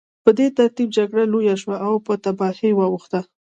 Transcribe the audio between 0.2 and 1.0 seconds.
په دې ترتیب